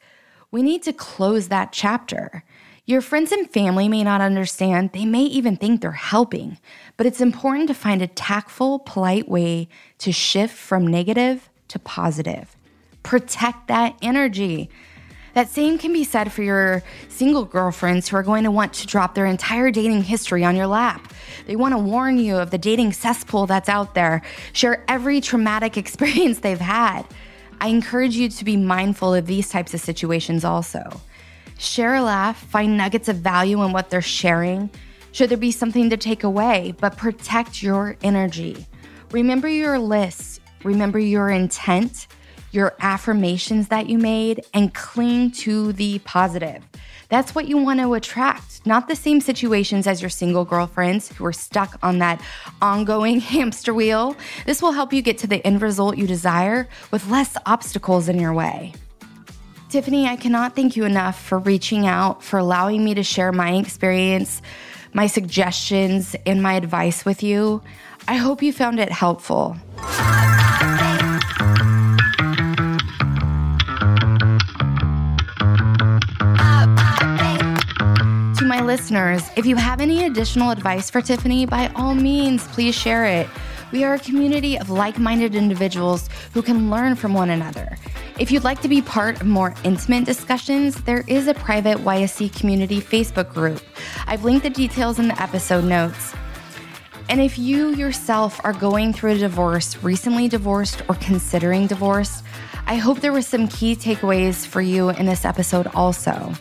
We 0.50 0.62
need 0.62 0.82
to 0.82 0.92
close 0.92 1.48
that 1.48 1.72
chapter. 1.72 2.44
Your 2.84 3.00
friends 3.00 3.32
and 3.32 3.48
family 3.48 3.88
may 3.88 4.04
not 4.04 4.20
understand, 4.20 4.92
they 4.92 5.06
may 5.06 5.22
even 5.22 5.56
think 5.56 5.80
they're 5.80 5.92
helping, 5.92 6.58
but 6.98 7.06
it's 7.06 7.22
important 7.22 7.68
to 7.68 7.74
find 7.74 8.02
a 8.02 8.06
tactful, 8.06 8.80
polite 8.80 9.30
way 9.30 9.66
to 9.96 10.12
shift 10.12 10.54
from 10.54 10.86
negative 10.86 11.48
to 11.68 11.78
positive. 11.78 12.54
Protect 13.02 13.66
that 13.68 13.96
energy. 14.02 14.68
That 15.38 15.50
same 15.50 15.78
can 15.78 15.92
be 15.92 16.02
said 16.02 16.32
for 16.32 16.42
your 16.42 16.82
single 17.08 17.44
girlfriends 17.44 18.08
who 18.08 18.16
are 18.16 18.24
going 18.24 18.42
to 18.42 18.50
want 18.50 18.72
to 18.72 18.88
drop 18.88 19.14
their 19.14 19.24
entire 19.24 19.70
dating 19.70 20.02
history 20.02 20.42
on 20.42 20.56
your 20.56 20.66
lap. 20.66 21.12
They 21.46 21.54
want 21.54 21.74
to 21.74 21.78
warn 21.78 22.18
you 22.18 22.38
of 22.38 22.50
the 22.50 22.58
dating 22.58 22.92
cesspool 22.92 23.46
that's 23.46 23.68
out 23.68 23.94
there, 23.94 24.22
share 24.52 24.84
every 24.88 25.20
traumatic 25.20 25.76
experience 25.76 26.40
they've 26.40 26.58
had. 26.58 27.04
I 27.60 27.68
encourage 27.68 28.16
you 28.16 28.28
to 28.28 28.44
be 28.44 28.56
mindful 28.56 29.14
of 29.14 29.26
these 29.26 29.48
types 29.48 29.74
of 29.74 29.80
situations 29.80 30.44
also. 30.44 30.82
Share 31.56 31.94
a 31.94 32.02
laugh, 32.02 32.36
find 32.36 32.76
nuggets 32.76 33.08
of 33.08 33.18
value 33.18 33.62
in 33.62 33.70
what 33.70 33.90
they're 33.90 34.02
sharing. 34.02 34.68
Should 35.12 35.30
there 35.30 35.38
be 35.38 35.52
something 35.52 35.88
to 35.90 35.96
take 35.96 36.24
away, 36.24 36.74
but 36.80 36.96
protect 36.96 37.62
your 37.62 37.96
energy. 38.02 38.66
Remember 39.12 39.48
your 39.48 39.78
list, 39.78 40.40
remember 40.64 40.98
your 40.98 41.30
intent, 41.30 42.08
your 42.50 42.74
affirmations 42.80 43.68
that 43.68 43.88
you 43.88 43.98
made, 43.98 44.44
and 44.54 44.74
cling 44.74 45.30
to 45.30 45.72
the 45.72 45.98
positive. 46.00 46.62
That's 47.08 47.34
what 47.34 47.48
you 47.48 47.56
want 47.56 47.80
to 47.80 47.94
attract, 47.94 48.66
not 48.66 48.88
the 48.88 48.96
same 48.96 49.20
situations 49.20 49.86
as 49.86 50.02
your 50.02 50.10
single 50.10 50.44
girlfriends 50.44 51.10
who 51.12 51.24
are 51.24 51.32
stuck 51.32 51.78
on 51.82 51.98
that 51.98 52.20
ongoing 52.60 53.20
hamster 53.34 53.72
wheel. 53.72 54.16
This 54.44 54.60
will 54.60 54.72
help 54.72 54.92
you 54.92 55.00
get 55.00 55.18
to 55.18 55.26
the 55.26 55.44
end 55.46 55.62
result 55.62 55.96
you 55.96 56.06
desire 56.06 56.68
with 56.90 57.08
less 57.08 57.36
obstacles 57.46 58.08
in 58.08 58.20
your 58.20 58.34
way. 58.34 58.74
Tiffany, 59.70 60.06
I 60.06 60.16
cannot 60.16 60.56
thank 60.56 60.76
you 60.76 60.84
enough 60.84 61.22
for 61.22 61.38
reaching 61.38 61.86
out, 61.86 62.22
for 62.22 62.38
allowing 62.38 62.84
me 62.84 62.94
to 62.94 63.02
share 63.02 63.32
my 63.32 63.54
experience, 63.54 64.40
my 64.94 65.06
suggestions, 65.06 66.16
and 66.24 66.42
my 66.42 66.54
advice 66.54 67.04
with 67.04 67.22
you. 67.22 67.62
I 68.06 68.16
hope 68.16 68.42
you 68.42 68.52
found 68.52 68.80
it 68.80 68.90
helpful. 68.90 69.56
Listeners, 78.68 79.22
if 79.34 79.46
you 79.46 79.56
have 79.56 79.80
any 79.80 80.04
additional 80.04 80.50
advice 80.50 80.90
for 80.90 81.00
Tiffany, 81.00 81.46
by 81.46 81.68
all 81.74 81.94
means, 81.94 82.46
please 82.48 82.74
share 82.74 83.06
it. 83.06 83.26
We 83.72 83.82
are 83.82 83.94
a 83.94 83.98
community 83.98 84.58
of 84.58 84.68
like 84.68 84.98
minded 84.98 85.34
individuals 85.34 86.10
who 86.34 86.42
can 86.42 86.68
learn 86.68 86.94
from 86.94 87.14
one 87.14 87.30
another. 87.30 87.78
If 88.18 88.30
you'd 88.30 88.44
like 88.44 88.60
to 88.60 88.68
be 88.68 88.82
part 88.82 89.22
of 89.22 89.26
more 89.26 89.54
intimate 89.64 90.04
discussions, 90.04 90.82
there 90.82 91.02
is 91.06 91.28
a 91.28 91.32
private 91.32 91.78
YSC 91.78 92.38
community 92.38 92.78
Facebook 92.78 93.32
group. 93.32 93.62
I've 94.06 94.24
linked 94.24 94.42
the 94.42 94.50
details 94.50 94.98
in 94.98 95.08
the 95.08 95.22
episode 95.22 95.64
notes. 95.64 96.12
And 97.08 97.22
if 97.22 97.38
you 97.38 97.74
yourself 97.74 98.38
are 98.44 98.52
going 98.52 98.92
through 98.92 99.12
a 99.12 99.18
divorce, 99.18 99.82
recently 99.82 100.28
divorced, 100.28 100.82
or 100.90 100.94
considering 100.96 101.68
divorce, 101.68 102.22
I 102.66 102.76
hope 102.76 103.00
there 103.00 103.14
were 103.14 103.22
some 103.22 103.48
key 103.48 103.74
takeaways 103.74 104.46
for 104.46 104.60
you 104.60 104.90
in 104.90 105.06
this 105.06 105.24
episode 105.24 105.68
also. 105.68 106.34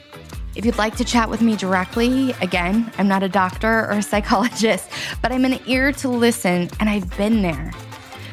If 0.57 0.65
you'd 0.65 0.79
like 0.79 0.95
to 0.95 1.05
chat 1.05 1.29
with 1.29 1.39
me 1.39 1.55
directly, 1.55 2.31
again, 2.41 2.91
I'm 2.97 3.07
not 3.07 3.21
a 3.21 3.29
doctor 3.29 3.85
or 3.85 3.91
a 3.91 4.01
psychologist, 4.01 4.89
but 5.21 5.31
I'm 5.31 5.45
an 5.45 5.59
ear 5.67 5.91
to 5.91 6.09
listen, 6.09 6.71
and 6.79 6.89
I've 6.89 7.15
been 7.15 7.43
there. 7.43 7.71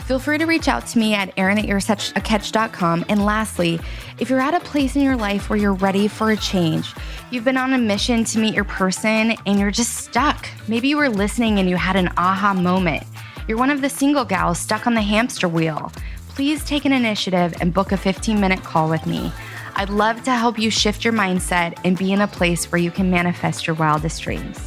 Feel 0.07 0.19
free 0.19 0.39
to 0.39 0.47
reach 0.47 0.67
out 0.67 0.87
to 0.87 0.99
me 0.99 1.13
at 1.13 1.35
erin 1.37 1.59
at 1.59 1.67
yourssuchacatch.com. 1.67 3.05
And 3.11 3.27
lastly, 3.27 3.79
if 4.19 4.31
you're 4.31 4.41
at 4.41 4.55
a 4.55 4.61
place 4.61 4.97
in 4.97 5.03
your 5.03 5.17
life 5.17 5.51
where 5.51 5.59
you're 5.59 5.75
ready 5.75 6.09
for 6.09 6.31
a 6.31 6.37
change, 6.37 6.95
you've 7.31 7.45
been 7.45 7.59
on 7.59 7.75
a 7.75 7.79
mission 7.79 8.25
to 8.25 8.39
meet 8.39 8.55
your 8.55 8.65
person 8.65 9.35
and 9.45 9.61
you're 9.61 9.71
just 9.71 9.95
stuck. 9.95 10.49
Maybe 10.67 10.89
you 10.89 10.97
were 10.97 11.11
listening 11.11 11.59
and 11.59 11.69
you 11.69 11.77
had 11.77 11.97
an 11.97 12.09
aha 12.17 12.55
moment. 12.55 13.03
You're 13.49 13.59
one 13.59 13.71
of 13.71 13.83
the 13.83 13.91
single 13.91 14.25
gals 14.25 14.59
stuck 14.59 14.87
on 14.87 14.95
the 14.95 15.03
hamster 15.03 15.49
wheel. 15.49 15.93
Please 16.29 16.65
take 16.65 16.87
an 16.87 16.93
initiative 16.93 17.55
and 17.61 17.73
book 17.73 17.93
a 17.93 17.97
15 17.97 18.41
minute 18.41 18.63
call 18.63 18.89
with 18.89 19.07
me. 19.07 19.31
I'd 19.77 19.91
love 19.91 20.23
to 20.25 20.33
help 20.33 20.59
you 20.59 20.71
shift 20.71 21.05
your 21.05 21.13
mindset 21.13 21.79
and 21.85 21.99
be 21.99 22.13
in 22.13 22.21
a 22.21 22.29
place 22.29 22.71
where 22.71 22.81
you 22.81 22.91
can 22.91 23.11
manifest 23.11 23.67
your 23.67 23.75
wildest 23.75 24.23
dreams. 24.23 24.59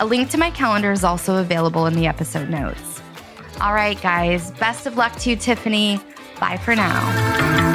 A 0.00 0.06
link 0.06 0.30
to 0.30 0.38
my 0.38 0.50
calendar 0.50 0.92
is 0.92 1.04
also 1.04 1.36
available 1.36 1.86
in 1.86 1.94
the 1.94 2.06
episode 2.06 2.48
notes. 2.48 3.00
All 3.60 3.74
right, 3.74 4.00
guys, 4.00 4.50
best 4.52 4.86
of 4.86 4.96
luck 4.96 5.16
to 5.20 5.30
you, 5.30 5.36
Tiffany. 5.36 6.00
Bye 6.40 6.56
for 6.56 6.74
now. 6.74 7.73